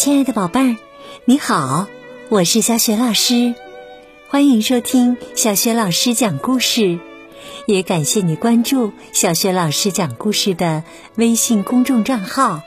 [0.00, 0.76] 亲爱的宝贝儿，
[1.26, 1.86] 你好，
[2.30, 3.54] 我是小雪老师，
[4.30, 6.98] 欢迎收听小雪老师讲故事，
[7.66, 10.84] 也感谢你关注小雪老师讲故事的
[11.16, 12.62] 微信公众账号。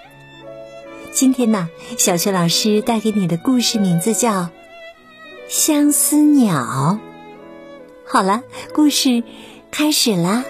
[1.11, 4.29] 今天呢，小雪老师带给你的故事名字叫
[5.47, 6.53] 《相思鸟》。
[8.05, 8.43] 好了，
[8.75, 9.23] 故事
[9.71, 10.45] 开始啦，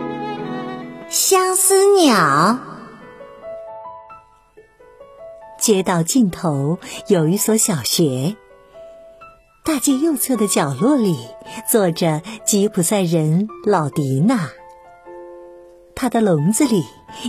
[1.10, 2.14] 《相思鸟》。
[5.66, 8.36] 街道尽头有一所小学。
[9.64, 11.16] 大街右侧的角落里
[11.68, 14.48] 坐着吉普赛人老迪娜，
[15.96, 16.84] 他的笼子里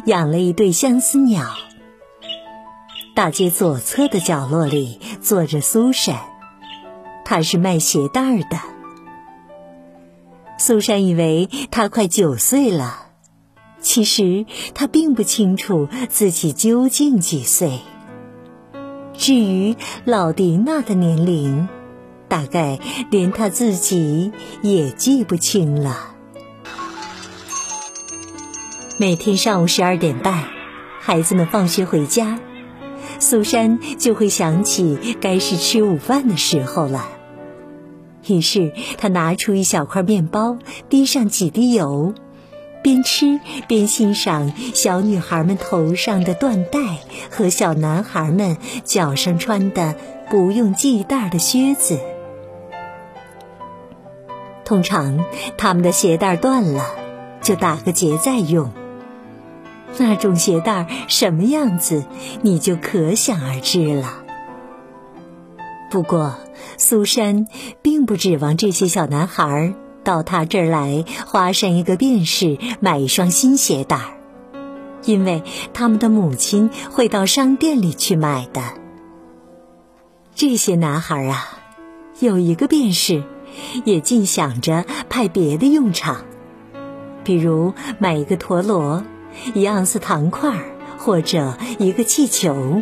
[0.05, 1.47] 养了一对相思鸟。
[3.15, 6.19] 大街左侧的角落里坐着苏珊，
[7.25, 8.59] 她是卖鞋带儿的。
[10.59, 13.07] 苏珊以为他快九岁了，
[13.81, 17.79] 其实他并不清楚自己究竟几岁。
[19.27, 19.75] 至于
[20.05, 21.67] 老迪娜的年龄，
[22.29, 22.79] 大概
[23.11, 26.15] 连他自己也记不清了。
[28.97, 30.45] 每天上午十二点半，
[31.01, 32.39] 孩子们放学回家，
[33.19, 37.09] 苏珊就会想起该是吃午饭的时候了。
[38.27, 42.13] 于是，她拿出一小块面包，滴上几滴油。
[42.87, 46.79] 边吃边欣赏小女孩们头上的缎带
[47.29, 49.93] 和小男孩们脚上穿的
[50.29, 51.99] 不用系带的靴子。
[54.63, 55.25] 通常
[55.57, 56.85] 他们的鞋带断了，
[57.41, 58.71] 就打个结再用。
[59.97, 62.05] 那种鞋带什么样子，
[62.41, 64.23] 你就可想而知了。
[65.91, 66.37] 不过，
[66.77, 67.47] 苏珊
[67.81, 69.73] 并不指望这些小男孩。
[70.07, 74.13] 到他这儿来，花上一个便士买一双新鞋带儿，
[75.03, 78.61] 因为他们的母亲会到商店里去买的。
[80.33, 81.59] 这些男孩啊，
[82.21, 83.21] 有一个便士，
[83.83, 86.21] 也尽想着派别的用场，
[87.25, 89.03] 比如买一个陀螺、
[89.53, 90.63] 一盎司糖块儿
[90.97, 92.81] 或者一个气球。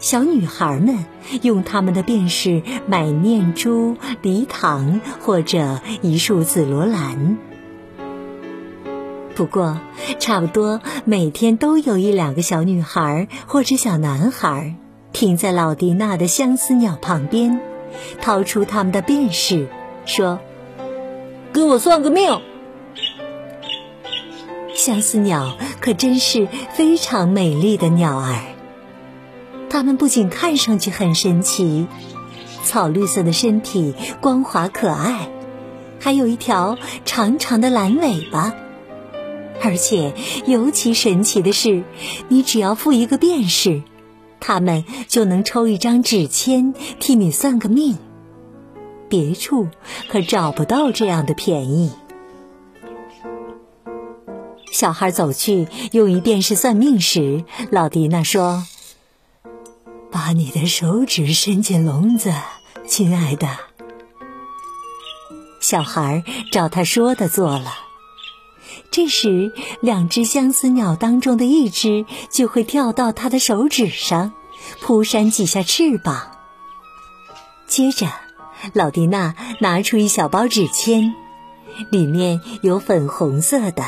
[0.00, 1.04] 小女孩们
[1.42, 7.38] 用他们的便士买念珠、梨糖或者一束紫罗兰。
[9.34, 9.80] 不过，
[10.20, 14.76] 差不多每天都有一两个小女孩或者小男孩
[15.12, 17.60] 停在老迪娜的相思鸟旁边，
[18.20, 19.66] 掏出他们的便士，
[20.06, 20.38] 说
[21.52, 22.40] ：“给我算个命。”
[24.72, 28.53] 相思鸟可真是非常美丽的鸟儿。
[29.74, 31.88] 它们不仅看上去很神奇，
[32.62, 35.28] 草绿色的身体光滑可爱，
[35.98, 38.54] 还有一条长长的蓝尾巴。
[39.60, 40.14] 而且
[40.46, 41.82] 尤其神奇的是，
[42.28, 43.82] 你只要付一个便士，
[44.38, 47.98] 他们就能抽一张纸签替你算个命。
[49.08, 49.66] 别处
[50.08, 51.90] 可找不到这样的便宜。
[54.70, 57.42] 小孩走去用一便士算命时，
[57.72, 58.62] 老迪娜说。
[60.14, 62.32] 把你的手指伸进笼子，
[62.86, 63.48] 亲爱的。
[65.58, 67.74] 小孩照他说的做了。
[68.92, 74.32] 这时，两只相思鸟当中的一只就会跳到他的手指上，
[74.80, 76.30] 扑扇几下翅膀。
[77.66, 78.06] 接着，
[78.72, 81.12] 老迪娜拿出一小包纸签，
[81.90, 83.82] 里面有粉红色的、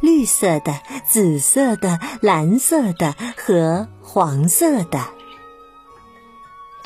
[0.00, 5.15] 绿色的、紫色的、蓝色的和黄色的。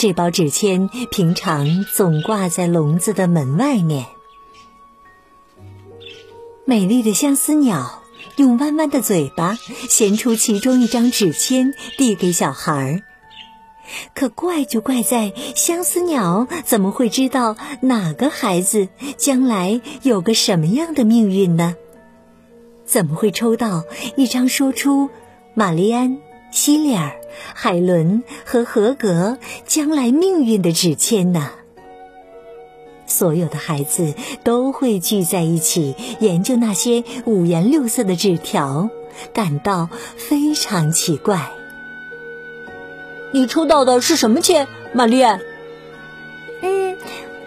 [0.00, 4.06] 这包纸签平常总挂在笼子的门外面。
[6.64, 8.02] 美丽的相思鸟
[8.36, 9.58] 用弯弯的嘴巴
[9.90, 13.02] 衔出其中一张纸签，递给小孩儿。
[14.14, 18.88] 可怪就怪在相思鸟怎么会知道哪个孩子
[19.18, 21.76] 将来有个什么样的命运呢？
[22.86, 23.84] 怎么会抽到
[24.16, 25.10] 一张说出
[25.52, 26.16] 玛丽安？
[26.50, 27.12] 希利尔、
[27.54, 31.50] 海伦和合格将来命运的纸签呢？
[33.06, 34.14] 所有的孩子
[34.44, 38.88] 都会聚在一起研究那些五颜六色的纸条，
[39.32, 41.50] 感到非常奇怪。
[43.32, 45.22] 你抽到的是什么签，玛丽？
[46.62, 46.96] 嗯，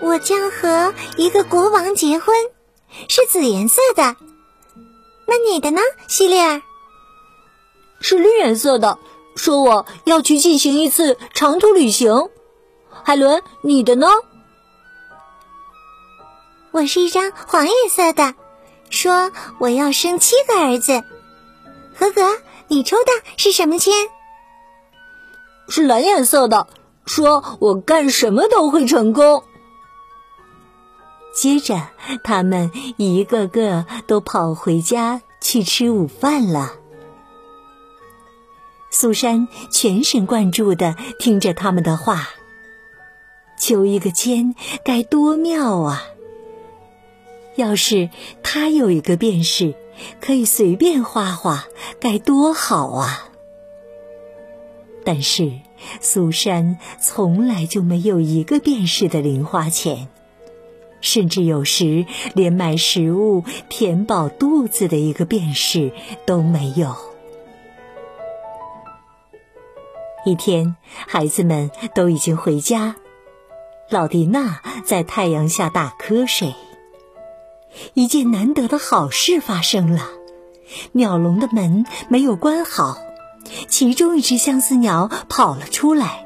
[0.01, 2.35] 我将和一个国王结婚，
[3.07, 4.15] 是紫颜色的。
[5.25, 6.61] 那你的呢，希利尔？
[8.03, 8.99] 是绿颜色的，
[9.33, 12.29] 说我要去进行一次长途旅行。
[13.01, 14.07] 海伦，你的呢？
[16.71, 18.35] 我是一张黄颜色的，
[18.89, 21.01] 说我要生七个儿子。
[21.95, 23.91] 合格，你抽的是什么签？
[25.69, 26.67] 是蓝颜色的，
[27.05, 29.45] 说我干什么都会成功。
[31.33, 31.87] 接着，
[32.21, 36.73] 他们一个个都跑回家去吃午饭了。
[38.93, 42.29] 苏珊全神贯注的听着他们的话，
[43.57, 44.53] 求一个签
[44.85, 46.03] 该多妙啊！
[47.55, 48.11] 要是
[48.43, 49.73] 他有一个便士，
[50.21, 51.65] 可以随便画画，
[51.99, 53.29] 该多好啊！
[55.03, 55.51] 但是
[55.99, 60.07] 苏珊从来就没有一个便士的零花钱，
[61.01, 62.05] 甚至有时
[62.35, 65.91] 连买食物填饱肚子的一个便士
[66.27, 66.95] 都没有。
[70.25, 70.75] 一天，
[71.07, 72.95] 孩子们都已经回家，
[73.89, 76.55] 老迪娜在太阳下打瞌睡。
[77.93, 80.07] 一件难得的好事发生了，
[80.93, 82.97] 鸟笼的门没有关好，
[83.67, 86.23] 其中一只相思鸟跑了出来。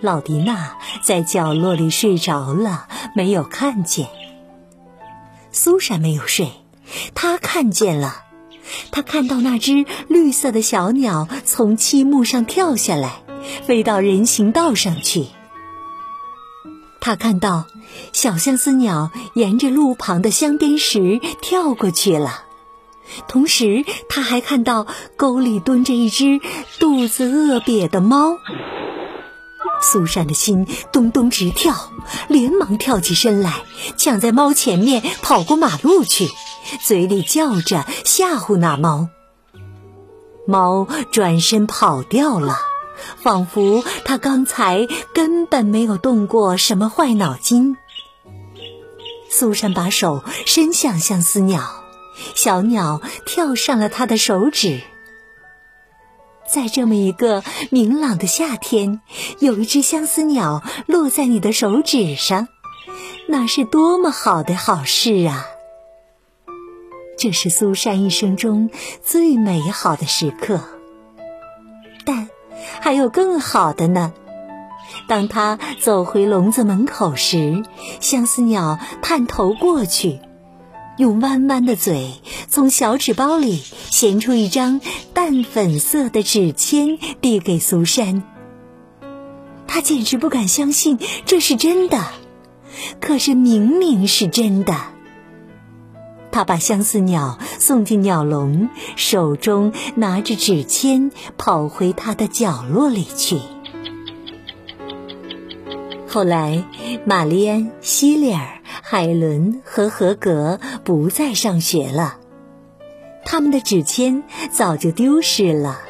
[0.00, 4.08] 老迪娜在角落里睡着了，没有看见。
[5.50, 6.50] 苏珊没有睡，
[7.14, 8.21] 她看见了，
[8.90, 13.22] 他看到那只绿色的小鸟从漆木上跳下来，
[13.66, 15.26] 飞到人行道上去。
[17.00, 17.66] 他看到
[18.12, 22.44] 小相思鸟沿着路旁的香边石跳过去了，
[23.26, 24.86] 同时他还看到
[25.16, 26.40] 沟里蹲着一只
[26.78, 28.38] 肚子饿瘪的猫。
[29.82, 31.90] 苏珊的心咚咚直跳，
[32.28, 33.62] 连忙跳起身来，
[33.96, 36.28] 抢在猫前面跑过马路去，
[36.80, 39.08] 嘴里叫着吓唬那猫。
[40.46, 42.56] 猫转身跑掉了。
[43.16, 47.76] 仿佛它刚才根本没有动过什么坏脑筋。
[49.28, 51.84] 苏珊把手伸向相思鸟，
[52.36, 54.82] 小鸟跳上了他的手指。
[56.46, 59.00] 在这么一个明朗的夏天，
[59.40, 62.46] 有一只相思鸟落在你的手指上，
[63.26, 65.46] 那是多么好的好事啊！
[67.18, 68.70] 这是苏珊一生中
[69.02, 70.60] 最美好的时刻。
[72.04, 72.28] 但。
[72.80, 74.12] 还有更好的呢！
[75.08, 77.64] 当他走回笼子门口时，
[77.98, 80.20] 相思鸟探头过去，
[80.96, 82.12] 用弯弯的嘴
[82.48, 83.60] 从小纸包里
[83.90, 84.80] 衔出一张
[85.12, 88.22] 淡粉色的纸签，递给苏珊。
[89.66, 92.04] 他简直不敢相信这是真的，
[93.00, 94.91] 可是明明是真的。
[96.32, 103.38] 他把相思鸟送进鸟笼，手中拿着纸签，跑回他的角落里去。
[106.08, 106.64] 后来，
[107.04, 112.16] 玛丽安、西里尔、海伦和何格不再上学了，
[113.24, 115.80] 他们的纸签早就丢失了，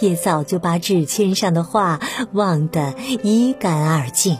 [0.00, 2.00] 也早就把纸签上的话
[2.32, 4.38] 忘得一干二净。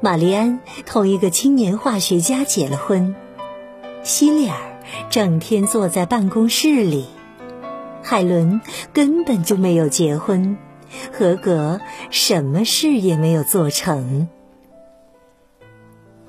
[0.00, 3.14] 玛丽安同一个青年化学家结了婚。
[4.06, 4.56] 希利尔
[5.10, 7.06] 整天坐在办公室里，
[8.04, 8.60] 海伦
[8.92, 10.56] 根本就没有结婚，
[11.12, 11.80] 合格
[12.12, 14.28] 什么事也没有做成。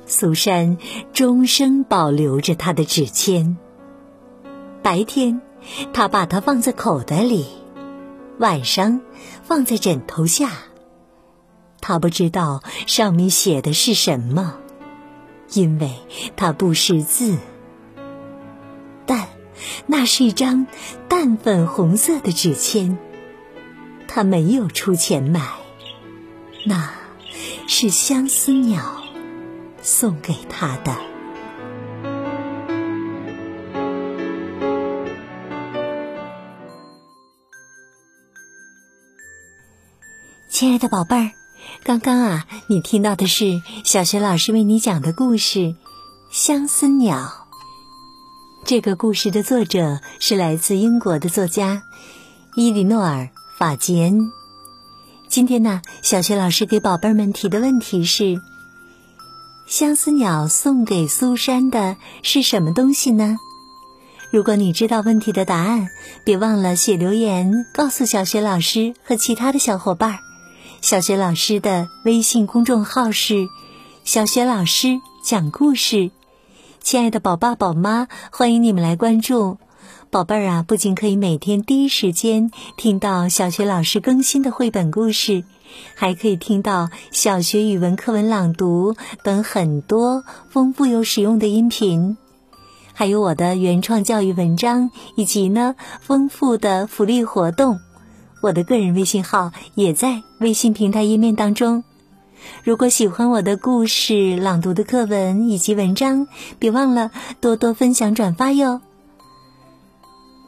[0.07, 0.79] 苏珊
[1.13, 3.57] 终生保留着他的纸签。
[4.81, 5.39] 白天，
[5.93, 7.45] 他把它放在口袋里；
[8.39, 9.01] 晚上，
[9.43, 10.49] 放在枕头下。
[11.79, 14.55] 他不知道上面写的是什么，
[15.53, 15.91] 因为
[16.35, 17.37] 他不识字。
[19.89, 20.67] 那是一张
[21.07, 22.97] 淡粉红色的纸签，
[24.07, 25.41] 他没有出钱买，
[26.65, 26.93] 那
[27.67, 29.01] 是相思鸟
[29.81, 30.97] 送给他的。
[40.49, 41.31] 亲爱的宝贝儿，
[41.83, 45.59] 刚刚啊，你听到的是小学老师为你讲的故事
[46.29, 47.17] 《相思鸟》。
[48.67, 51.83] 这个故事的作者是来自英国的作家
[52.53, 53.23] 伊里诺尔·
[53.57, 54.33] 法吉恩。
[55.29, 58.41] 今天呢，小学老师给宝贝儿们提的问题是：
[59.67, 63.37] 相思鸟送给苏珊的是什么东西呢？
[64.31, 65.87] 如果你知道问题的答案，
[66.25, 70.19] 别忘了写留言告诉小学老师和其他的小伙伴。
[70.81, 73.47] 小学老师的微信公众号是
[74.03, 76.11] “小学老师讲故事”。
[76.89, 79.57] 亲爱的宝爸宝妈，欢迎你们来关注
[80.09, 80.63] 宝贝儿啊！
[80.65, 85.43] 不仅可以每天第一时间听到小学老师更新的绘本故事，
[85.95, 92.15] 还可以听到小学语文课文朗读等很多丰富又实用的音频，
[92.93, 97.77] 还有我的原创教育文章，以及呢丰富的福利活动。
[98.41, 101.83] 我的个人微信号也在微信平台页面当中。
[102.63, 106.27] 如果喜欢我的故事、朗读的课文以及文章，
[106.59, 108.81] 别忘了多多分享转发哟。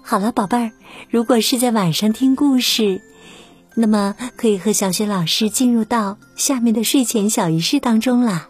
[0.01, 0.71] 好了，宝贝儿，
[1.09, 3.01] 如果是在晚上听故事，
[3.75, 8.49] 那么可以和小雪老师进入到下面的睡前小仪式当中啦。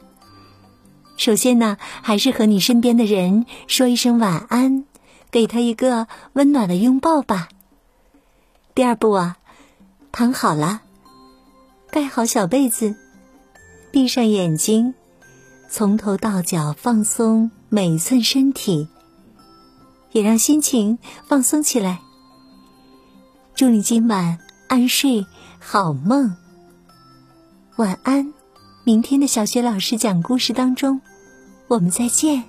[1.17, 4.85] 首先呢，还是和你身边的人说一声晚安，
[5.29, 7.49] 给他一个温暖的拥抱吧。
[8.73, 9.35] 第二步啊，
[10.13, 10.79] 躺好了，
[11.91, 12.95] 盖好小被子。
[13.91, 14.93] 闭上眼睛，
[15.69, 18.87] 从头到脚放松每一寸身体，
[20.11, 21.99] 也让心情放松起来。
[23.55, 25.25] 祝你今晚安睡，
[25.59, 26.35] 好梦。
[27.77, 28.31] 晚安，
[28.83, 31.01] 明天的小学老师讲故事当中，
[31.67, 32.43] 我们再见。